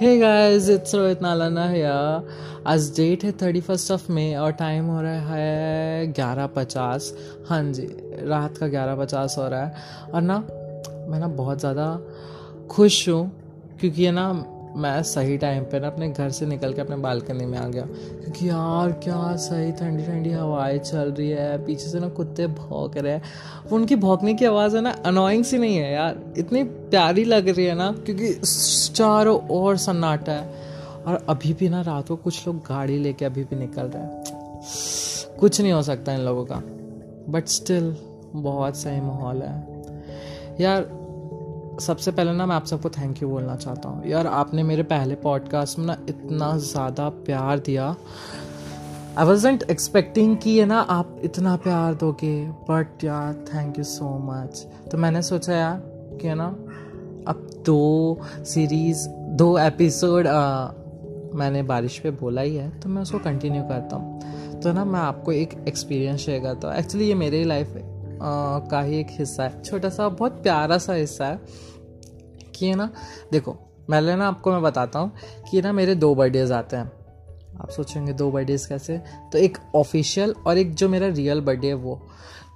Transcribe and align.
Hey 0.00 0.16
guys 0.18 0.68
it's 0.70 0.94
Rohit 0.94 1.20
Nalana 1.22 1.64
है 1.64 1.82
आज 2.66 2.90
date 2.96 3.24
है 3.24 3.30
थर्टी 3.32 3.60
फ़र्स्ट 3.60 3.90
ऑफ़ 3.92 4.10
मे 4.12 4.34
और 4.34 4.52
टाइम 4.52 4.84
हो 4.84 5.00
रहा 5.02 5.34
है 5.34 6.06
ग्यारह 6.12 6.46
पचास। 6.46 7.12
हाँ 7.48 7.62
जी, 7.62 7.86
रात 8.28 8.56
का 8.56 8.68
ग्यारह 8.68 8.96
पचास 8.96 9.34
हो 9.38 9.46
रहा 9.48 9.66
है। 9.66 10.10
और 10.14 10.22
ना, 10.22 10.38
मैं 11.08 11.18
ना 11.20 11.26
बहुत 11.26 11.60
ज़्यादा 11.60 11.86
खुश 12.70 13.08
हूँ 13.08 13.30
क्योंकि 13.80 14.02
ये 14.02 14.10
ना 14.10 14.26
मैं 14.76 15.02
सही 15.02 15.38
टाइम 15.38 15.64
पे 15.64 15.80
ना 15.80 15.86
अपने 15.86 16.08
घर 16.08 16.30
से 16.30 16.46
निकल 16.46 16.72
के 16.72 16.80
अपने 16.80 16.96
बालकनी 16.96 17.46
में 17.46 17.58
आ 17.58 17.68
गया। 17.68 17.82
क्योंकि 17.82 18.48
यार, 18.48 18.92
क्या 18.92 19.36
सही 19.36 19.72
ठंडी 19.72 20.02
ठंडी 20.02 20.30
हवाएँ 20.30 20.78
चल 20.78 21.12
रही 21.12 21.30
है। 21.30 21.64
पीछे 21.64 21.88
से 21.88 22.00
ना 22.00 22.08
कुत्ते 22.08 22.46
भौंक 22.46 22.96
रहे 22.96 23.12
हैं। 23.12 23.22
उनकी 23.72 23.96
भौंकने 23.96 24.34
की 24.34 24.44
आवाज़ 24.44 24.76
है 24.76 24.82
ना 24.82 24.90
अनोइंग 24.90 25.44
सी 25.44 25.58
नहीं 25.58 25.76
है 25.76 25.92
यार। 25.92 26.20
इतनी 26.38 26.64
प्यारी 26.64 27.24
लग 27.24 27.48
रही 27.48 27.66
है 27.66 27.74
ना, 27.74 27.92
क्योंकि 27.92 28.34
चारों 28.94 29.48
ओर 29.48 29.76
सन्नाटा 29.76 30.32
है। 30.32 30.54
और 31.06 31.26
अभी 31.28 31.52
भी 31.52 31.68
ना 31.68 31.80
रात 31.80 32.08
को 32.08 32.16
कुछ 32.16 32.46
लोग 32.46 32.56
गाड़ी 32.56 32.98
लेके 32.98 33.24
अभी 33.24 33.44
भी 33.44 33.56
निकल 33.56 33.82
रहे 33.82 34.02
हैं। 34.02 34.24
कुछ 35.40 35.60
नहीं 35.60 35.72
हो 35.72 35.82
सकता 35.82 36.12
इन 36.12 36.20
लोगों 36.20 36.44
का। 36.44 36.62
बट 37.28 37.46
स्टिल 37.46 37.96
बहुत 38.32 38.76
सही 38.76 39.00
माहौल 39.00 39.42
है। 39.42 39.82
यार 40.60 41.03
सबसे 41.80 42.10
पहले 42.10 42.32
ना 42.32 42.46
मैं 42.46 42.54
आप 42.56 42.64
सबको 42.66 42.90
थैंक 42.90 43.22
यू 43.22 43.28
बोलना 43.28 43.54
चाहता 43.56 43.88
हूँ। 43.88 44.06
यार, 44.06 44.26
आपने 44.26 44.62
मेरे 44.62 44.82
पहले 44.82 45.14
पॉडकास्ट 45.14 45.78
में 45.78 45.86
ना 45.86 45.96
इतना 46.08 46.56
ज़्यादा 46.58 47.08
प्यार 47.26 47.58
दिया। 47.58 47.94
आई 49.18 49.26
वॉजेंट 49.26 49.62
एक्सपेक्टिंग 49.70 50.36
कि 50.36 50.58
है 50.58 50.66
ना 50.66 50.78
आप 50.80 51.16
इतना 51.24 51.56
प्यार 51.56 51.94
दोगे 51.94 52.36
बट 52.70 53.04
यार 53.04 53.32
थैंक 53.54 53.78
यू 53.78 53.84
सो 53.84 54.18
मच 54.22 54.66
तो 54.92 54.98
मैंने 54.98 55.22
सोचा 55.22 55.56
यार 55.56 55.80
कि 56.20 56.28
है 56.28 56.34
ना, 56.34 56.46
अब 57.28 57.50
दो 57.66 58.18
सीरीज़ 58.44 59.06
दो 59.36 59.56
एपिसोड 59.58 60.26
मैंने 61.38 61.62
बारिश 61.64 61.98
पे 61.98 62.10
बोला 62.12 62.40
ही 62.40 62.54
है 62.56 62.68
तो 62.80 62.88
मैं 62.88 63.02
उसको 63.02 63.18
कंटिन्यू 63.20 63.62
करता 63.62 63.96
हूँ। 63.96 64.60
तो 64.62 64.72
ना 64.72 64.84
मैं 64.84 65.00
आपको 65.00 65.32
एक 65.32 65.54
एक्सपीरियंस 65.68 66.20
शेयर 66.20 66.42
करता 66.42 66.68
हूँ। 66.68 66.76
एक्चुअली 66.76 67.08
ये 67.08 67.14
मेरी 67.14 67.44
लाइफ 67.44 67.76
का 68.22 68.80
ही 68.80 69.00
एक 69.00 69.06
हिस्सा 69.10 69.42
है। 69.42 69.62
छोटा 69.62 69.88
सा 69.88 70.08
बहुत 70.08 70.42
प्यारा 70.42 70.78
सा 70.78 70.92
हिस्सा 70.92 71.26
है 71.26 71.40
कि 72.56 72.68
है 72.68 72.74
ना, 72.74 72.90
देखो, 73.32 73.52
पहले 73.90 74.16
ना 74.16 74.28
आपको 74.28 74.52
मैं 74.52 74.62
बताता 74.62 74.98
हूँ 74.98 75.12
कि 75.50 75.62
ना 75.62 75.72
मेरे 75.72 75.94
दो 75.94 76.14
बर्थडेज 76.14 76.52
आते 76.52 76.76
हैं। 76.76 76.92
आप 77.60 77.70
सोचेंगे, 77.70 78.12
दो 78.12 78.30
बर्थडेज 78.30 78.66
कैसे? 78.66 78.98
तो 79.32 79.38
एक 79.38 79.58
ऑफिशियल 79.74 80.34
और 80.46 80.58
एक 80.58 80.74
जो 80.74 80.88
मेरा 80.88 81.06
रियल 81.06 81.40
बर्थडे 81.40 81.66
है 81.66 81.74
वो। 81.74 82.00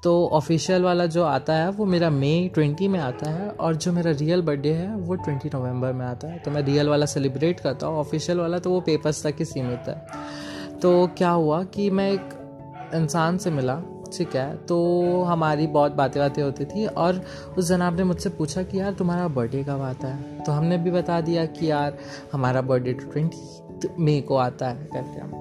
तो 0.05 0.29
ऑफिशियल 0.29 0.83
वाला 0.83 1.07
जो 1.07 1.25
आता 1.25 1.55
है, 1.55 1.71
वो 1.71 1.85
मेरा 1.85 2.11
मई 2.11 2.51
ट्वेंटी 2.55 2.89
में 2.89 3.01
आता 3.01 3.31
है 3.31 3.49
और 3.51 3.77
जो 3.77 3.93
मेरा 3.93 4.11
रियल 4.11 4.43
बर्थडे 4.43 4.73
है, 4.73 4.97
वो 4.97 5.15
ट्वेंटी 5.15 5.51
नवंबर 5.55 5.93
में 5.93 6.07
आता 6.07 6.29
है। 6.29 6.39
तो 6.39 6.51
मैं 6.51 6.63
रियल 6.63 6.89
वाला 6.89 7.07
सेलिब्रेट 7.07 7.61
करता 7.61 7.87
हूँ, 7.87 7.99
ऑफिशियल 7.99 8.39
वाला 8.39 8.59
तो 8.59 8.71
वो 8.71 8.81
पेपर्स 8.81 9.27
तक 9.27 9.35
ही 9.39 9.45
सीमित 9.45 9.89
है। 9.89 10.07
तो 10.79 11.07
क्या 11.07 11.31
हुआ 11.31 11.63
कि 11.65 11.91
मैं 11.91 12.11
एक 12.13 12.91
इंसान 12.95 13.39
से 13.39 13.51
मिला 13.51 13.75
ठीक 14.17 14.37
है। 14.37 14.57
तो 14.57 15.23
हमारी 15.23 15.67
बहुत 15.67 15.93
बातें 15.93 16.23
बातें 16.23 16.43
होती 16.43 16.65
थी 16.65 16.87
और 16.87 17.23
उस 17.59 17.69
जनाब 17.69 17.97
ने 17.97 18.05
मुझसे 18.05 18.31
पूछा 18.31 18.63
कि 18.63 18.81
यार 18.81 18.93
तुम्हारा 18.93 19.29
बर्थडे 19.29 19.65
कब 19.65 19.81
आता 19.81 20.09
है? 20.09 20.45
तो 20.45 20.53
हमने 20.53 20.79
भी 20.79 20.91
बता 20.91 21.21
दिया 21.21 21.47
कि 21.47 21.71
यार 21.71 21.99
हमारा 22.33 22.61
बर्थडे 22.61 22.93
ट्वेंटी 22.93 23.89
मई 24.05 24.21
को 24.21 24.37
आता 24.37 24.69
है 24.69 24.89
करके 24.93 25.39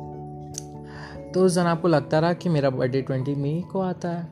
तो 1.32 1.46
उस 1.46 1.54
जनाब 1.54 1.82
को 1.82 1.88
लगता 1.88 2.20
रहा 2.20 2.34
कि 2.34 2.50
मेरा 2.50 2.70
बर्थडे 2.70 3.02
ट्वेंटी 3.02 3.36
मई 3.36 3.64
को 3.72 3.82
आता 3.82 4.10
है। 4.10 4.28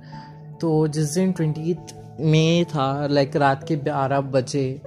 तो 0.61 0.87
जिस 0.87 1.13
दिन 1.13 1.31
ट्वेंटी 1.31 1.77
मई 2.21 2.65
था 2.69 3.07
लाइक 3.07 3.35
रात 3.35 3.67
के 3.67 3.75
बारह 3.75 4.21
बजे 4.21 4.81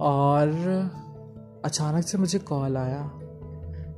और 0.00 0.48
अचानक 1.64 2.04
से 2.04 2.18
मुझे 2.18 2.38
कॉल 2.38 2.76
आया। 2.76 3.10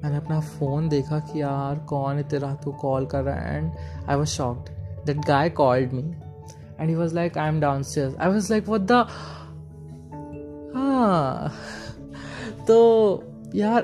मैंने 0.02 0.16
अपना 0.16 0.40
फ़ोन 0.40 0.88
देखा 0.88 1.18
कि 1.18 1.40
यार, 1.42 1.78
कौन 1.78 2.18
इतने 2.18 2.38
रात 2.38 2.64
को 2.64 2.72
कॉल 2.72 3.06
कर 3.06 3.22
रहा 3.22 3.34
है? 3.34 3.56
And 3.56 3.72
I 4.08 4.16
was 4.16 4.28
shocked 4.28 4.70
that 5.06 5.24
guy 5.26 5.50
called 5.50 5.92
me 5.92 6.02
and 6.80 6.88
he 6.88 6.94
was 6.94 7.14
like 7.14 7.38
I 7.38 7.48
am 7.48 7.60
downstairs 7.82 8.16
I 8.16 8.28
was 8.28 8.52
like 8.52 8.68
what 8.68 8.80
the 8.80 9.06
हाँ। 10.74 11.52
तो 12.68 12.78
यार 13.54 13.82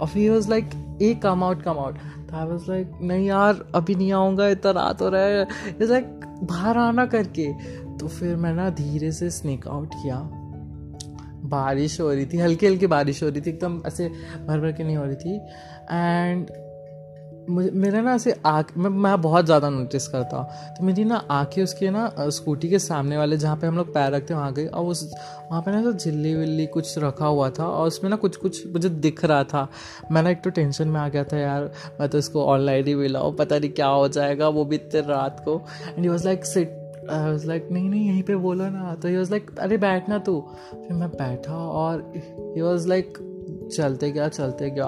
और 0.00 0.08
he 0.08 0.28
was 0.28 0.50
like 0.50 0.70
a 1.02 1.14
come 1.14 1.44
out 1.44 1.62
come 1.62 1.78
out 1.78 1.98
तो 2.30 2.36
आई 2.36 2.46
वॉज़ 2.46 2.70
लाइक 2.70 2.92
नहीं 3.02 3.26
यार, 3.26 3.64
अभी 3.74 3.94
नहीं 3.94 4.12
आऊँगा, 4.12 4.48
इतना 4.48 4.70
रात 4.72 5.02
हो 5.02 5.08
रहा 5.08 5.22
है. 5.22 5.46
लाइक 5.82 6.20
बाहर 6.42 6.78
आना 6.78 7.06
करके. 7.06 7.52
तो 7.98 8.08
फिर 8.08 8.36
मैं 8.36 8.52
ना 8.54 8.70
धीरे 8.70 9.12
से 9.12 9.30
स्नेक 9.30 9.68
आउट 9.68 9.94
किया। 9.94 10.16
बारिश 11.52 12.00
हो 12.00 12.10
रही 12.10 12.26
थी, 12.26 12.38
हल्की 12.38 12.66
हल्की 12.66 12.86
बारिश 12.88 13.22
हो 13.22 13.28
रही 13.28 13.40
थी, 13.40 13.50
एकदम 13.50 13.82
ऐसे 13.86 14.08
भर 14.46 14.60
भर 14.60 14.72
के 14.72 14.84
नहीं 14.84 14.96
हो 14.96 15.04
रही 15.04 15.16
थी। 15.16 15.36
एंड 15.90 16.50
मुझे, 17.50 17.70
मेरे 17.72 18.00
ना 18.02 18.12
ऐसे 18.14 18.34
आँख, 18.46 18.66
मैं 18.76 18.90
मैं 19.02 19.20
बहुत 19.20 19.44
ज़्यादा 19.46 19.68
नोटिस 19.70 20.06
करता 20.08 20.36
हूँ। 20.36 20.74
तो 20.76 20.84
मेरी 20.84 21.04
ना 21.04 21.16
आँखें 21.30 21.62
उसके 21.62 21.90
ना 21.90 22.28
स्कूटी 22.30 22.68
के 22.70 22.78
सामने 22.78 23.16
वाले 23.16 23.36
जहाँ 23.36 23.56
पे 23.56 23.66
हम 23.66 23.76
लोग 23.76 23.92
पैर 23.94 24.12
रखते 24.12 24.34
हैं, 24.34 24.40
वहाँ 24.40 24.52
गई 24.52 24.66
और 24.66 24.84
उस, 24.86 25.02
वहाँ 25.50 25.62
पे 25.62 25.70
ना 25.70 25.78
ऐसा 25.80 25.90
झिल्ली 25.92 26.34
विल्ली 26.34 26.66
कुछ 26.66 26.98
रखा 26.98 27.26
हुआ 27.26 27.48
था 27.50 27.66
और 27.66 27.86
उसमें 27.86 28.08
ना 28.10 28.16
कुछ 28.16 28.36
कुछ 28.36 28.66
मुझे 28.66 28.88
दिख 28.88 29.24
रहा 29.24 29.42
था। 29.44 29.68
मैं 30.10 30.22
ना 30.22 30.30
एक 30.30 30.42
तो 30.44 30.50
टेंशन 30.50 30.88
में 30.88 31.00
आ 31.00 31.08
गया 31.08 31.24
था 31.24 31.38
यार, 31.38 31.70
मैं 32.00 32.08
तो 32.08 32.18
इसको 32.18 32.44
ऑनलाइन 32.44 32.86
ही 32.86 32.94
मिलाऊँ 32.94 33.34
पता 33.36 33.58
नहीं 33.58 33.70
क्या 33.70 33.86
हो 33.88 34.06
जाएगा, 34.08 34.48
वो 34.48 34.64
भी 34.64 34.76
इतने 34.76 35.00
रात 35.08 35.42
को। 35.44 35.60
And 35.88 36.08
was 36.08 36.24
like 36.24 36.44
sit 36.44 36.80
I 37.10 37.32
was 37.32 37.46
like 37.46 37.68
नहीं 37.72 37.90
नहीं 37.90 38.08
यहीं 38.08 38.22
पे 38.22 38.36
बोलो 38.36 38.64
ना। 38.64 38.94
तो 38.94 39.08
ही 39.08 39.16
वॉज़ 39.16 39.30
लाइक 39.30 39.58
अरे 39.58 39.76
बैठना 39.76 40.18
तू। 40.18 40.40
फिर 40.74 40.92
मैं 40.92 41.08
बैठा 41.08 41.54
और 41.54 42.12
ही 42.56 42.62
वॉज़ 42.62 42.88
लाइक 42.88 43.18
चलते 43.76 44.10
गया 44.10 44.28
चलते 44.28 44.70
गया 44.70 44.86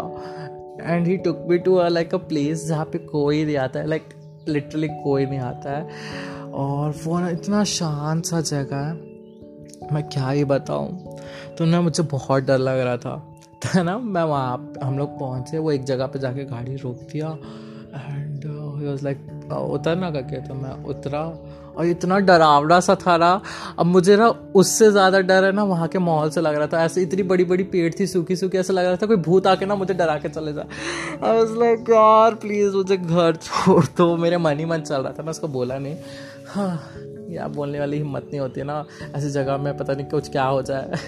and 0.80 1.06
he 1.06 1.16
took 1.16 1.44
me 1.48 1.58
to 1.58 1.88
like 1.88 2.14
a 2.14 2.18
place 2.18 2.66
जहाँ 2.66 2.84
पे 2.84 2.98
कोई 2.98 3.44
नहीं 3.44 3.56
आता 3.56 3.80
है 3.80 3.86
लाइक 3.86 4.04
like, 4.04 4.48
लिटरली 4.48 4.88
कोई 4.88 5.26
नहीं 5.26 5.38
आता 5.38 5.78
है। 5.78 5.88
और 6.44 6.94
वो 7.04 7.20
ना 7.20 7.28
इतना 7.28 7.64
शांत 7.64 8.24
सा 8.24 8.40
जगह 8.40 8.76
है। 8.76 8.92
मैं 9.92 10.02
क्या 10.02 10.30
ही 10.30 10.44
बताऊँ? 10.44 11.16
तो 11.58 11.64
ना 11.64 11.80
मुझे 11.80 12.02
बहुत 12.02 12.42
डर 12.42 12.58
लग 12.58 12.80
रहा 12.80 12.96
था। 12.96 13.36
तो 13.64 13.82
ना 13.82 13.98
मैं 13.98 14.22
वहाँ 14.22 14.72
हम 14.82 14.98
लोग 14.98 15.18
पहुँचे 15.18 15.58
वो 15.58 15.72
एक 15.72 15.84
जगह 15.84 16.06
पे 16.06 16.18
जाके 16.18 16.44
गाड़ी 16.44 16.76
रोक 16.76 16.96
दिया। 17.12 17.38
एंड 17.94 18.44
ही 18.80 18.86
वॉज़ 18.86 19.04
लाइक 19.04 19.33
उतरना 19.50 20.10
करके 20.10 20.40
तो 20.40 20.54
मैं 20.54 20.72
उतरा 20.84 21.20
और 21.76 21.86
इतना 21.86 22.18
डरावड़ा 22.18 22.78
सा 22.80 22.94
था 22.96 23.14
रहा 23.16 23.40
अब 23.78 23.86
मुझे 23.86 24.16
ना 24.16 24.28
उससे 24.54 24.90
ज़्यादा 24.90 25.20
डर 25.20 25.44
है 25.44 25.52
ना, 25.52 25.62
वहाँ 25.64 25.88
के 25.88 25.98
माहौल 25.98 26.30
से 26.30 26.40
लग 26.40 26.54
रहा 26.54 26.66
था। 26.66 26.82
ऐसे 26.84 27.02
इतनी 27.02 27.22
बड़ी 27.22 27.44
बड़ी 27.44 27.64
पेड़ 27.64 27.92
थी, 28.00 28.06
सूखी 28.06 28.36
सूखी, 28.36 28.58
ऐसा 28.58 28.72
लग 28.72 28.86
रहा 28.86 28.96
था, 28.96 29.06
कोई 29.06 29.16
भूत 29.18 29.46
आके 29.46 29.66
ना 29.66 29.74
मुझे 29.74 29.94
डरा 29.94 30.16
के 30.18 30.28
चले 30.28 30.52
जाए। 30.52 30.66
लाइक 31.58 31.90
यार 31.90 32.34
प्लीज़ 32.36 32.76
मुझे 32.76 32.96
घर 32.96 33.36
छोड़ 33.36 33.84
दो। 33.96 34.16
मेरे 34.16 34.38
मन 34.38 34.58
ही 34.58 34.64
मन 34.64 34.80
चल 34.80 35.02
रहा 35.02 35.12
था 35.12 35.22
मैं 35.22 35.30
उसको 35.30 35.48
बोला 35.48 35.78
नहीं। 35.78 35.96
हाँ 36.48 36.80
यार, 37.30 37.48
बोलने 37.48 37.80
वाली 37.80 37.96
हिम्मत 37.96 38.24
नहीं 38.24 38.40
होती 38.40 38.62
ना। 38.62 38.84
ऐसी 39.16 39.30
जगह 39.30 39.56
में 39.56 39.76
पता 39.76 39.94
नहीं 39.94 40.06
कुछ 40.06 40.30
क्या 40.30 40.44
हो 40.44 40.62
जाए। 40.62 40.98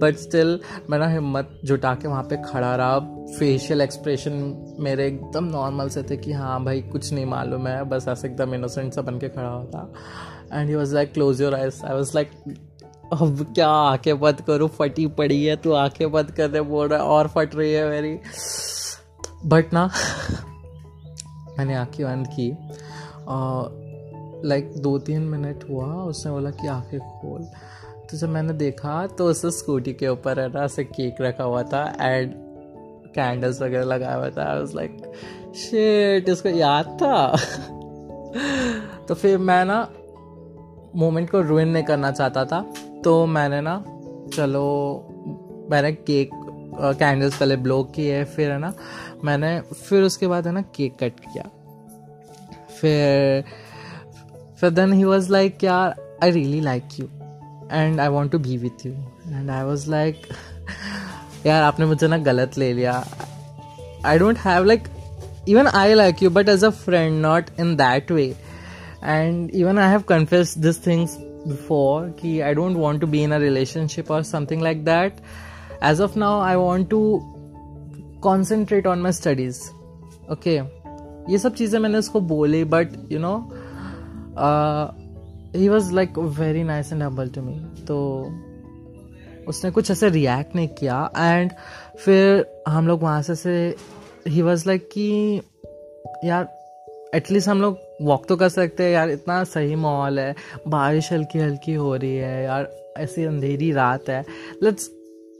बट 0.00 0.16
स्टिल 0.16 0.58
मैं 0.90 0.98
ना 0.98 1.08
हिम्मत 1.08 1.58
जुटा 1.64 1.94
के 1.94 2.08
वहाँ 2.08 2.22
पे 2.22 2.36
खड़ा 2.42 2.74
रहा। 2.76 2.98
फेशियल 3.38 3.80
एक्सप्रेशन 3.80 4.32
मेरे 4.80 5.06
एकदम 5.06 5.44
नॉर्मल 5.44 5.88
से 5.88 6.02
थे 6.02 6.16
कि 6.16 6.32
हाँ 6.32 6.62
भाई, 6.64 6.80
कुछ 6.82 7.12
नहीं 7.12 7.26
मालूम 7.26 7.66
है। 7.66 7.82
बस 7.84 8.08
ऐसे 8.08 8.28
एकदम 8.28 8.54
इनोसेंट 8.54 8.92
सा 8.92 9.02
बन 9.02 9.18
के 9.18 9.28
खड़ा 9.28 9.48
होता। 9.48 9.92
And 10.52 10.68
he 10.68 10.74
was 10.74 10.94
like 10.94 11.12
close 11.12 11.40
your 11.42 11.54
eyes 11.54 11.84
I 11.84 11.94
was 11.94 12.12
like 12.14 12.30
अब 13.12 13.44
क्या 13.54 13.68
आँखें 13.68 14.18
बंद 14.20 14.40
करूँ? 14.40 14.68
फटी 14.68 15.06
पड़ी 15.08 15.44
है 15.44 15.56
तू 15.56 15.72
आँखें 15.72 16.10
बंद 16.12 16.34
रहे 16.40 16.60
बोल 16.62 16.88
रहा 16.88 16.98
है, 16.98 17.04
और 17.04 17.28
फट 17.28 17.54
रही 17.54 17.72
है 17.72 17.88
मेरी। 17.90 18.18
बट 19.46 19.72
ना, 19.72 19.90
मैंने 21.58 21.74
आँखें 21.74 22.04
बंद 22.06 22.26
की। 22.30 22.50
लाइक 24.48 24.72
दो 24.76 24.98
तीन 24.98 25.22
मिनट 25.24 25.64
हुआ, 25.70 25.86
उसने 25.86 26.32
बोला 26.32 26.50
कि 26.50 26.66
आँखें 26.68 26.98
खोल। 27.00 27.46
तो 28.14 28.18
जब 28.18 28.28
मैंने 28.28 28.52
देखा 28.52 29.06
तो 29.06 29.26
उस 29.26 29.46
स्कूटी 29.46 29.92
के 29.92 30.08
ऊपर 30.08 30.40
है 30.40 30.52
ना, 30.52 30.64
ऐसे 30.64 30.84
केक 30.84 31.16
रखा 31.20 31.44
हुआ 31.44 31.62
था 31.62 31.96
एंड 32.00 32.32
कैंडल्स 33.14 33.62
वगैरह 33.62 33.84
लगाया 33.84 34.14
हुआ 34.14 34.30
था। 34.30 34.52
आई 34.52 34.58
वाज 34.58 34.74
लाइक 34.74 35.12
शिट 35.54 36.28
इसको 36.28 36.48
याद 36.48 36.86
था। 36.86 37.36
तो 39.08 39.14
फिर 39.14 39.38
मैं 39.38 39.64
ना 39.64 39.88
मोमेंट 40.96 41.30
को 41.30 41.40
रुइन 41.40 41.68
नहीं 41.68 41.82
करना 41.82 42.10
चाहता 42.10 42.44
था। 42.44 42.74
तो 43.04 43.26
मैंने 43.26 43.60
ना, 43.60 43.84
चलो, 44.36 44.66
मैंने 45.70 45.92
केक 45.92 46.30
कैंडल्स 46.98 47.38
पहले 47.38 47.56
ब्लो 47.56 47.82
किए, 47.84 48.24
फिर 48.24 48.50
है 48.50 48.58
ना, 48.58 48.74
मैंने, 49.24 49.60
फिर 49.60 50.02
उसके 50.02 50.26
बाद 50.26 50.46
है 50.46 50.52
ना 50.52 50.62
केक 50.62 50.96
कट 51.00 51.20
किया। 51.20 51.50
फिर 52.80 53.44
फिर 54.60 54.70
देन 54.70 54.92
ही 54.92 55.04
वॉज़ 55.04 55.32
लाइक 55.32 55.64
यार 55.64 56.18
I 56.22 56.30
really 56.30 56.60
like 56.60 56.84
you 57.00 57.06
and 57.72 58.00
I 58.00 58.08
want 58.08 58.32
to 58.32 58.38
be 58.38 58.56
with 58.58 58.86
you 58.86 58.92
and 58.92 59.50
I 59.50 59.62
was 59.64 59.90
like 59.90 60.22
यार 61.46 61.62
आपने 61.62 61.86
मुझे 61.86 62.08
ना 62.08 62.18
गलत 62.28 62.58
ले 62.58 62.72
लिया 62.72 63.04
I 64.06 64.18
don't 64.18 64.38
have 64.38 64.64
like 64.64 64.88
even 65.48 65.66
I 65.66 65.94
like 65.94 66.22
you 66.22 66.30
but 66.30 66.48
as 66.48 66.64
a 66.64 66.70
friend 66.70 67.20
not 67.22 67.50
in 67.60 67.74
that 67.76 68.12
way 68.12 68.24
and 69.04 69.50
even 69.50 69.78
I 69.78 69.90
have 69.90 70.02
confuse 70.08 70.58
this 70.58 70.86
things 70.86 71.16
before 71.46 72.08
कि 72.20 72.38
I 72.40 72.54
don't 72.54 72.76
want 72.76 73.00
to 73.00 73.06
be 73.06 73.22
in 73.22 73.32
a 73.32 73.38
relationship 73.38 74.10
और 74.10 74.22
something 74.22 74.62
like 74.62 74.84
that 74.84 75.20
as 75.84 76.00
of 76.00 76.18
now 76.18 76.40
I 76.40 76.54
want 76.56 76.88
to 76.90 77.00
concentrate 78.22 78.86
on 78.86 78.98
my 78.98 79.12
studies 79.12 79.60
okay 80.32 80.60
ये 81.32 81.38
सब 81.38 81.54
चीज़ें 81.54 81.78
मैंने 81.80 81.98
उसको 81.98 82.20
बोली 82.20 82.64
but 82.64 82.92
you 83.12 83.18
know 83.18 83.36
he 85.56 85.68
was 85.68 85.92
like 85.92 86.18
very 86.18 86.62
nice 86.62 86.92
and 86.92 87.02
humble 87.02 87.28
to 87.28 87.42
me 87.42 87.84
तो 87.84 87.96
उसने 89.48 89.70
कुछ 89.70 89.90
ऐसे 89.90 90.08
रिएक्ट 90.08 90.56
नहीं 90.56 90.68
किया। 90.68 91.10
एंड 91.16 91.52
फिर 92.04 92.46
हम 92.68 92.88
लोग 92.88 93.02
वहाँ 93.02 93.22
से 93.22 93.34
से 93.34 93.74
ही 94.28 94.42
वॉज़ 94.42 94.64
लाइक 94.66 94.88
कि, 94.92 95.40
यार 96.24 96.48
एटलीस्ट 97.14 97.48
हम 97.48 97.60
लोग 97.62 97.78
वॉक 98.02 98.26
तो 98.26 98.36
कर 98.36 98.48
सकते 98.48 98.82
हैं। 98.82 98.90
यार, 98.90 99.10
इतना 99.10 99.44
सही 99.44 99.74
माहौल 99.74 100.18
है। 100.18 100.34
बारिश 100.68 101.12
हल्की 101.12 101.38
हल्की 101.38 101.74
हो 101.74 101.96
रही 101.96 102.16
है। 102.16 102.44
यार, 102.44 102.70
ऐसी 102.98 103.24
अंधेरी 103.24 103.72
रात 103.72 104.08
है। 104.08 104.24
लेट्स 104.62 104.90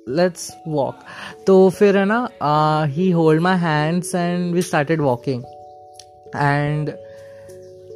लेट्स 0.09 0.57
वॉक 0.69 0.99
तो 1.47 1.71
फिर 1.71 1.97
है 1.99 2.05
ना 2.05 2.29
he 2.85 3.11
hold 3.11 3.41
my 3.41 3.57
hands 3.57 4.15
and 4.15 4.55
we 4.55 4.63
started 4.63 5.01
walking 5.01 5.45
and 6.37 6.91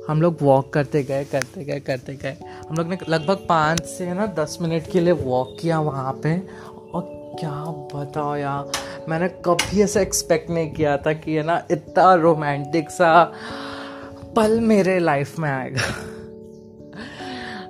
हम 0.08 0.22
लोग 0.22 0.37
वॉक 0.43 0.72
करते 0.72 1.02
गए 1.02 1.25
करते 1.25 1.64
गए 1.64 1.81
करते 1.81 2.14
गए। 2.14 2.37
हम 2.69 2.76
लोग 2.76 2.88
ने 2.88 2.99
लगभग 3.08 3.46
पाँच 3.49 3.84
से 3.87 4.12
ना 4.14 4.26
दस 4.38 4.58
मिनट 4.60 4.90
के 4.90 5.00
लिए 5.00 5.12
वॉक 5.12 5.56
किया 5.60 5.81
वहाँ 5.81 6.12
पे। 6.22 6.37
और 6.94 7.02
क्या 7.40 7.50
बताओ 7.94 8.37
यार, 8.37 8.70
मैंने 9.08 9.28
कभी 9.44 9.82
ऐसा 9.82 10.00
एक्सपेक्ट 10.00 10.50
नहीं 10.50 10.70
किया 10.70 10.96
था 10.96 11.12
कि 11.12 11.34
है 11.34 11.43
ना 11.43 11.62
इतना 11.70 12.14
रोमांटिक 12.14 12.90
सा 12.90 13.10
पल 14.37 14.58
मेरे 14.60 14.99
लाइफ 14.99 15.38
में 15.38 15.50
आएगा। 15.50 15.82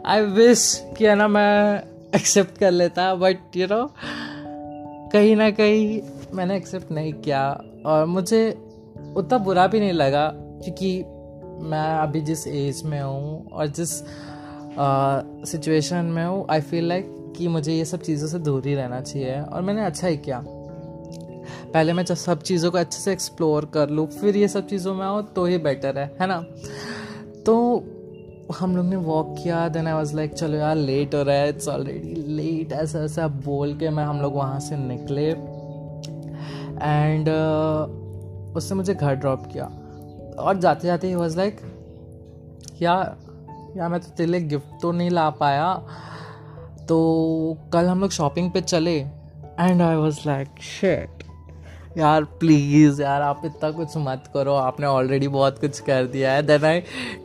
आई 0.07 0.23
विश 0.23 0.63
कि 0.99 1.07
है 1.07 1.15
ना 1.15 1.29
मैं 1.29 1.83
एक्सेप्ट 2.15 2.59
कर 2.59 2.71
लेता 2.71 3.15
बट 3.15 3.57
यू 3.57 3.67
नो 3.67 3.85
कहीं 5.13 5.37
ना 5.37 5.51
कहीं 5.51 6.01
मैंने 6.35 6.57
एक्सेप्ट 6.57 6.91
नहीं 6.93 7.13
किया। 7.13 7.43
और 7.87 8.05
मुझे 8.07 8.51
उतना 9.17 9.39
बुरा 9.39 9.67
भी 9.67 9.81
नहीं 9.81 9.93
लगा, 9.93 10.31
क्योंकि 10.35 11.05
मैं 11.61 11.87
अभी 11.99 12.21
जिस 12.21 12.47
एज 12.47 12.83
में 12.85 13.01
हूँ 13.01 13.49
और 13.49 13.67
जिस 13.67 13.91
सिचुएशन 15.51 16.05
में 16.05 16.25
हूँ 16.27 16.47
आई 16.51 16.61
फील 16.61 16.89
लाइक 16.89 17.15
कि 17.37 17.49
मुझे 17.49 17.73
ये 17.73 17.85
सब 17.85 18.03
चीज़ों 18.03 18.29
से 18.29 18.39
दूर 18.39 18.67
ही 18.67 18.75
रहना 18.75 19.01
चाहिए 19.01 19.41
और 19.41 19.63
मैंने 19.63 19.85
अच्छा 19.85 20.09
ही 20.09 20.17
किया। 20.17 20.43
पहले 21.75 21.93
मैं 21.93 22.05
जब 22.05 22.15
सब 22.15 22.43
चीज़ों 22.43 22.71
को 22.71 22.79
अच्छे 22.79 23.01
से 23.01 23.13
एक्सप्लोर 23.13 23.65
कर 23.65 23.91
लूँ 23.91 24.07
फिर 24.11 24.37
ये 24.37 24.49
सब 24.49 24.67
चीज़ों 24.67 24.95
में 24.95 25.05
आऊँ 25.07 25.23
तो 25.37 25.45
ही 25.45 25.59
बेटर 25.59 25.99
है 25.99 26.07
है 26.21 26.27
ना? 26.27 26.41
तो 27.47 27.85
हम 28.59 28.77
लोग 28.77 28.87
ने 28.87 28.97
वॉक 28.97 29.35
किया 29.43 29.69
देन 29.69 29.87
आई 29.87 29.93
वाज 29.93 30.15
लाइक 30.15 30.35
चलो 30.35 30.57
यार 30.57 30.77
लेट 30.77 31.15
हो 31.15 31.23
रहा 31.23 31.37
है 31.37 31.49
इट्स 31.49 31.69
ऑलरेडी 31.69 32.15
लेट 32.27 32.73
ऐसा 32.73 33.03
ऐसा 33.05 33.29
बोल 33.29 33.77
के 33.79 33.91
मैं 33.91 34.05
हम 34.05 34.21
लोग 34.21 34.35
वहाँ 34.35 34.61
से 34.61 34.77
निकले। 34.77 35.29
एंड 36.83 37.29
uh, 37.29 38.57
उसने 38.57 38.77
मुझे 38.77 38.95
घर 38.95 39.15
ड्रॉप 39.15 39.47
किया। 39.53 39.71
और 40.39 40.57
जाते 40.57 40.87
जाते 40.87 41.09
ही 41.09 41.15
वॉज़ 41.15 41.37
लाइक 41.37 41.61
या 42.83 42.95
यार 43.77 43.89
मैं 43.89 44.01
तो 44.01 44.11
तेरे 44.17 44.31
लिए 44.31 44.41
गिफ्ट 44.41 44.81
तो 44.83 44.93
नहीं 44.93 45.11
ला 45.11 45.29
पाया। 45.31 45.75
तो 46.89 46.97
कल 47.73 47.87
हम 47.87 48.01
लोग 48.01 48.11
शॉपिंग 48.11 48.51
पे 48.51 48.61
चले 48.61 48.97
and 49.61 49.83
I 49.83 49.97
was 49.97 50.21
like 50.27 50.61
shit 50.61 51.18
यार 51.99 52.25
प्लीज़ 52.41 53.03
यार 53.03 53.23
आप 53.23 53.43
इतना 53.45 53.71
कुछ 53.71 53.97
मत 53.97 54.25
करो। 54.35 54.55
आपने 54.55 54.87
ऑलरेडी 54.87 55.29
बहुत 55.29 55.59
कुछ 55.59 55.81
कर 55.81 56.05
दिया 56.05 56.33
है। 56.33 56.43
Then 56.43 56.65
I 56.65 56.81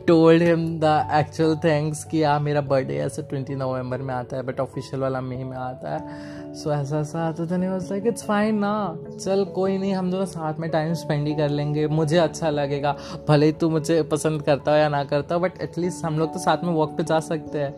told 0.06 0.42
him 0.42 0.66
the 0.80 1.10
actual 1.12 1.56
things 1.56 2.04
कि 2.04 2.22
यार 2.22 2.40
मेरा 2.40 2.60
बर्थडे 2.60 2.96
ऐसे 2.96 3.22
ट्वेंटी 3.22 3.54
नवंबर 3.54 3.98
में 3.98 4.14
आता 4.14 4.36
है 4.36 4.42
बट 4.42 4.60
ऑफिशियल 4.60 5.02
वाला 5.02 5.20
मई 5.20 5.36
में 5.36 5.56
आता 5.56 5.94
है। 5.94 6.54
सो 6.54 6.70
so, 6.70 6.76
ऐसा 6.76 6.98
ऐसा 7.00 7.30
तो 7.32 7.46
then 7.46 7.68
was 7.68 7.90
like 7.90 8.06
it's 8.06 8.24
fine 8.24 8.58
ना। 8.58 8.98
चल 9.24 9.44
कोई 9.44 9.78
नहीं 9.78 9.94
हम 9.94 10.10
दोनों 10.10 10.26
साथ 10.26 10.58
में 10.58 10.70
टाइम 10.70 10.94
स्पेंड 10.94 11.26
ही 11.28 11.34
कर 11.34 11.48
लेंगे। 11.48 11.86
मुझे 11.88 12.18
अच्छा 12.18 12.50
लगेगा। 12.50 12.96
भले 13.28 13.46
ही 13.46 13.52
तू 13.52 13.70
मुझे 13.70 14.02
पसंद 14.02 14.42
करता 14.42 14.70
हो 14.70 14.76
या 14.76 14.88
ना 14.88 15.04
करता 15.04 15.34
हो 15.34 15.40
बट 15.40 15.60
एटलीस्ट 15.62 16.04
हम 16.04 16.18
लोग 16.18 16.32
तो 16.32 16.38
साथ 16.38 16.64
में 16.64 16.72
वॉक 16.72 16.96
पे 16.96 17.04
जा 17.04 17.20
सकते 17.20 17.58
हैं। 17.58 17.74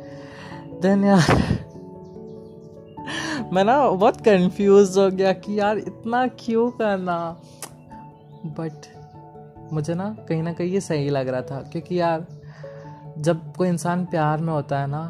देन 0.81 1.05
यार 1.05 1.66
मैं 3.57 3.63
ना 3.65 3.77
बहुत 3.91 4.21
कंफ्यूज 4.21 4.97
हो 4.99 5.09
गया 5.11 5.33
कि 5.33 5.59
यार 5.59 5.79
इतना 5.79 6.27
क्यों 6.41 6.71
करना? 6.71 7.17
बट 8.59 8.87
मुझे 9.73 9.95
ना 9.95 10.09
कहीं 10.29 10.43
ना 10.43 10.53
कहीं 10.53 10.69
ये 10.71 10.81
सही 10.81 11.09
लग 11.09 11.29
रहा 11.29 11.43
था, 11.43 11.61
क्योंकि 11.63 12.01
यार 12.01 12.27
जब 13.19 13.55
कोई 13.57 13.69
इंसान 13.69 14.05
प्यार 14.05 14.41
में 14.41 14.53
होता 14.53 14.81
है 14.81 14.87
ना 14.87 15.05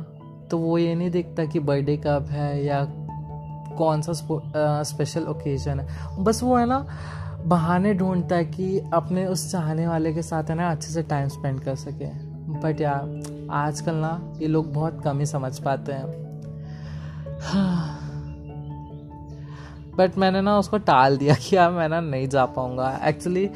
तो 0.51 0.59
वो 0.59 0.79
ये 0.79 0.95
नहीं 0.95 1.11
देखता 1.11 1.45
कि 1.45 1.61
बर्थडे 1.61 1.97
कब 1.97 2.27
है 2.31 2.65
या 2.65 2.85
कौन 3.79 4.03
सा 4.03 4.13
स्पेशल 4.83 5.25
ओकेजन 5.25 5.81
है। 5.81 6.25
बस 6.25 6.43
वो 6.43 6.57
है 6.57 6.67
ना 6.67 6.79
बहाने 7.45 7.95
ढूंढता 7.95 8.37
है 8.37 8.45
कि 8.45 8.79
अपने 8.93 9.27
उस 9.27 9.51
चाहने 9.53 9.87
वाले 9.87 10.13
के 10.15 10.23
साथ 10.23 10.45
है 10.45 10.55
ना 10.55 10.71
अच्छे 10.71 10.93
से 10.93 11.03
टाइम 11.05 11.29
स्पेंड 11.29 11.61
कर 11.61 11.75
सके। 11.77 12.07
बट 12.61 12.81
यार, 12.81 13.49
आजकल 13.51 13.95
ना 13.97 14.21
ये 14.41 14.49
लोग 14.49 14.73
बहुत 14.73 15.03
कम 15.05 15.19
ही 15.19 15.27
समझ 15.27 15.59
पाते 15.59 15.93
हैं। 15.93 16.07
बट 19.99 20.19
मैंने 20.19 20.41
ना 20.41 20.59
उसको 20.59 20.79
टाल 20.79 21.17
दिया 21.17 21.35
कि 21.35 21.57
यार 21.57 21.71
मैं 21.71 21.89
ना 21.89 22.01
नहीं 22.01 22.29
जा 22.29 22.45
पाऊँगा। 22.45 23.01
एक्चुअली 23.05 23.47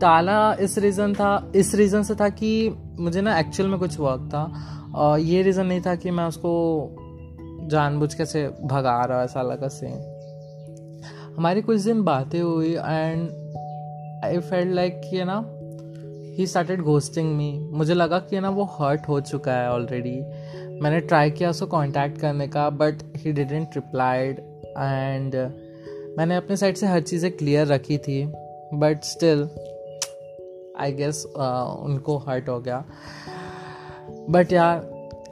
टाला 0.00 0.54
इस 0.54 0.78
रीज़न 0.78 1.14
था, 1.14 1.52
इस 1.54 1.74
रीज़न 1.74 2.02
से 2.02 2.14
था 2.14 2.28
कि 2.28 2.76
मुझे 3.00 3.20
ना 3.20 3.38
एक्चुअल 3.38 3.68
में 3.68 3.78
कुछ 3.78 4.00
वर्क 4.00 4.28
था। 4.34 4.44
और 4.94 5.18
ये 5.18 5.42
रीज़न 5.42 5.66
नहीं 5.66 5.80
था 5.80 5.94
कि 5.94 6.10
मैं 6.10 6.24
उसको 6.24 6.50
जानबूझ 7.70 8.14
के 8.14 8.24
से 8.24 8.48
भगा 8.62 9.04
रहा 9.04 9.22
ऐसा 9.22 9.42
लगा 9.42 9.68
से 9.68 9.86
हमारी 11.36 11.62
कुछ 11.62 11.80
दिन 11.80 12.02
बातें 12.02 12.40
हुई 12.40 12.72
एंड 12.72 13.28
आई 14.24 14.38
फेल्ट 14.38 14.74
लाइक 14.74 15.00
कि 15.10 15.24
ना 15.24 15.44
ही 16.38 16.46
स्टार्टेड 16.46 16.80
घोस्टिंग 16.80 17.36
मी 17.36 17.68
मुझे 17.72 17.94
लगा 17.94 18.18
कि 18.18 18.40
ना 18.40 18.48
वो 18.48 18.64
हर्ट 18.64 19.08
हो 19.08 19.20
चुका 19.20 19.52
है 19.52 19.70
ऑलरेडी 19.70 20.20
मैंने 20.80 21.00
ट्राई 21.00 21.30
किया 21.30 21.50
उसको 21.50 21.66
कांटेक्ट 21.66 22.20
करने 22.20 22.48
का 22.48 22.70
but 22.70 23.02
he 23.16 23.32
didn't 23.32 23.68
replied 23.76 24.40
and 24.78 25.34
मैंने 26.18 26.36
अपने 26.36 26.56
साइड 26.56 26.76
से 26.76 26.86
हर 26.86 27.00
चीज़ें 27.02 27.30
क्लियर 27.32 27.66
रखी 27.66 27.98
थी 27.98 28.24
बट 28.74 29.04
स्टिल 29.04 29.48
आई 30.80 30.92
गेस 30.92 31.24
उनको 31.26 32.16
हर्ट 32.18 32.48
हो 32.48 32.58
गया। 32.60 32.84
बट 34.30 34.52
यार, 34.52 34.78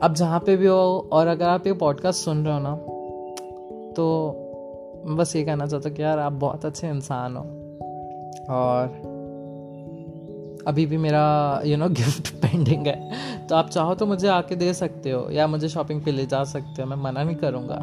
अब 0.02 0.14
जहाँ 0.14 0.38
पे 0.40 0.56
भी 0.56 0.66
हो, 0.66 1.08
और 1.12 1.26
अगर 1.26 1.48
आप 1.48 1.66
ये 1.66 1.72
पॉडकास्ट 1.74 2.24
सुन 2.24 2.44
रहे 2.44 2.54
हो 2.54 2.60
ना 2.60 2.74
तो 3.96 5.14
बस 5.16 5.34
ये 5.36 5.42
कहना 5.44 5.66
चाहता 5.66 5.88
हूँ 5.88 5.96
कि 5.96 6.02
यार, 6.02 6.18
आप 6.18 6.32
बहुत 6.32 6.64
अच्छे 6.64 6.88
इंसान 6.88 7.36
हो। 7.36 7.42
और 8.50 9.06
अभी 10.66 10.84
भी 10.86 10.96
मेरा 10.96 11.62
यू 11.64 11.76
नो 11.76 11.88
गिफ्ट 11.90 12.28
पेंडिंग 12.36 12.86
है। 12.86 13.46
तो 13.46 13.54
आप 13.54 13.68
चाहो 13.70 13.94
तो 13.94 14.06
मुझे 14.06 14.28
आके 14.28 14.56
दे 14.56 14.72
सकते 14.74 15.10
हो, 15.10 15.28
या 15.30 15.46
मुझे 15.46 15.68
शॉपिंग 15.68 16.02
पे 16.02 16.10
ले 16.10 16.26
जा 16.26 16.42
सकते 16.44 16.82
हो, 16.82 16.88
मैं 16.88 16.96
मना 16.96 17.22
नहीं 17.22 17.36
करूँगा। 17.36 17.82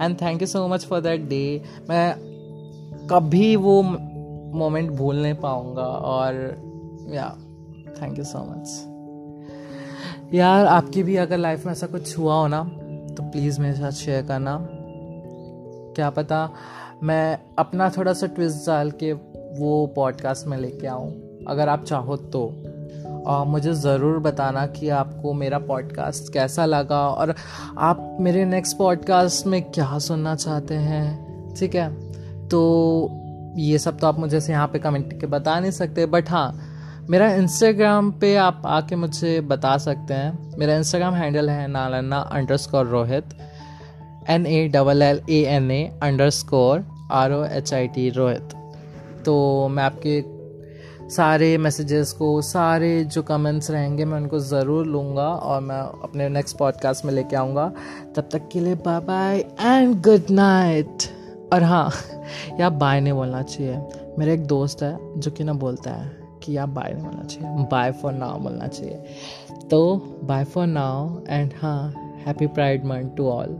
And 0.00 0.22
thank 0.22 0.40
you 0.40 0.46
so 0.46 0.68
much 0.68 0.84
for 0.84 1.00
that 1.00 1.20
day 1.20 1.62
मैं 1.90 2.14
कभी 3.10 3.56
वो 3.56 3.82
मोमेंट 4.58 4.90
भूल 4.90 5.16
नहीं 5.16 5.34
पाऊँगा 5.34 5.82
और 5.82 6.34
या 7.12 7.38
थैंक 8.02 8.18
यू 8.18 8.24
सो 8.24 8.38
मच 8.38 8.86
यार, 10.34 10.66
आपकी 10.66 11.02
भी 11.02 11.16
अगर 11.16 11.38
लाइफ 11.38 11.64
में 11.66 11.72
ऐसा 11.72 11.86
कुछ 11.86 12.18
हुआ 12.18 12.34
हो 12.34 12.48
ना 12.48 12.64
तो 13.14 13.22
प्लीज़ 13.22 13.60
मेरे 13.60 13.76
साथ 13.76 13.90
शेयर 13.90 14.22
करना। 14.22 14.68
क्या 15.96 16.10
पता 16.10 16.50
मैं 17.02 17.38
अपना 17.58 17.90
थोड़ा 17.90 18.12
सा 18.12 18.26
ट्विस्ट 18.26 18.66
डाल 18.66 18.90
के 18.90 19.12
वो 19.58 19.86
पॉडकास्ट 19.86 20.46
में 20.46 20.58
लेके 20.58 20.86
आऊँ। 20.86 21.10
अगर 21.48 21.68
आप 21.68 21.84
चाहो 21.84 22.16
तो। 22.16 22.62
और 23.26 23.46
मुझे 23.46 23.72
ज़रूर 23.72 24.18
बताना 24.18 24.66
कि 24.66 24.88
आपको 24.88 25.32
मेरा 25.32 25.58
पॉडकास्ट 25.58 26.32
कैसा 26.32 26.64
लगा 26.64 27.00
और 27.08 27.34
आप 27.78 28.16
मेरे 28.20 28.44
नेक्स्ट 28.44 28.76
पॉडकास्ट 28.76 29.46
में 29.46 29.62
क्या 29.62 29.98
सुनना 29.98 30.34
चाहते 30.34 30.74
हैं, 30.74 31.54
ठीक 31.54 31.74
है? 31.74 31.88
तो 32.48 33.52
ये 33.58 33.78
सब 33.78 33.98
तो 33.98 34.06
आप 34.06 34.18
मुझे 34.18 34.40
से 34.40 34.52
यहाँ 34.52 34.66
पे 34.68 34.78
कमेंट 34.78 35.20
के 35.20 35.26
बता 35.26 35.58
नहीं 35.60 35.70
सकते 35.70 36.06
बट 36.06 36.30
हाँ 36.30 36.52
मेरा 37.10 37.30
इंस्टाग्राम 37.34 38.10
पे 38.12 38.34
आप 38.36 38.62
आके 38.66 38.96
मुझे 38.96 39.40
बता 39.40 39.76
सकते 39.78 40.14
हैं। 40.14 40.58
मेरा 40.58 40.74
इंस्टाग्राम 40.76 41.14
हैंडल 41.14 41.50
है 41.50 41.66
Nalanna 41.68 42.18
underscore 42.56 42.86
Rohit 42.86 43.36
N 44.30 44.46
A 44.46 44.66
double 44.68 45.02
L 45.02 45.20
A 45.30 45.42
N 45.48 45.70
A 45.70 45.82
underscore 46.30 46.84
R 47.12 47.32
O 47.32 47.44
H 47.44 47.72
I 47.74 47.88
T 47.88 48.08
Rohit. 48.10 48.54
तो 49.24 49.68
मैं 49.68 49.84
आपके 49.84 50.20
सारे 51.10 51.56
मैसेजेस 51.58 52.12
को, 52.12 52.40
सारे 52.42 53.04
जो 53.04 53.22
कमेंट्स 53.22 53.70
रहेंगे, 53.70 54.04
मैं 54.04 54.16
उनको 54.16 54.38
ज़रूर 54.38 54.86
लूँगा 54.86 55.28
और 55.28 55.60
मैं 55.60 55.80
अपने 56.02 56.28
नेक्स्ट 56.28 56.56
पॉडकास्ट 56.58 57.04
में 57.04 57.12
लेके 57.12 57.36
आऊँगा। 57.36 57.66
तब 58.16 58.28
तक 58.32 58.48
के 58.52 58.60
लिए 58.60 58.74
bye 58.74 59.00
bye 59.00 59.38
and 59.60 60.00
good 60.02 60.30
night 60.30 61.04
और 61.52 61.62
हाँ 61.62 61.90
यार 62.60 62.70
बाय 62.70 63.00
नहीं 63.00 63.12
बोलना 63.12 63.42
चाहिए। 63.42 63.76
मेरा 64.18 64.32
एक 64.32 64.46
दोस्त 64.46 64.82
है 64.82 65.20
जो 65.20 65.30
कि 65.30 65.44
ना 65.44 65.52
बोलता 65.52 65.90
है 65.90 66.10
कि 66.42 66.56
आप 66.56 66.68
बाय 66.68 66.92
नहीं 66.92 67.04
बोलना 67.04 67.24
चाहिए। 67.24 67.66
बाय 67.70 67.92
फॉर 67.92 68.12
नाउ 68.12 68.38
बोलना 68.38 68.66
चाहिए। 68.66 69.68
तो 69.70 69.96
बाय 70.24 70.44
फॉर 70.44 70.66
नाउ 70.66 71.18
एंड 71.28 71.52
हाँ 71.62 71.92
happy 72.26 72.46
pride 72.46 72.84
month 72.84 73.16
to 73.16 73.28
all 73.28 73.58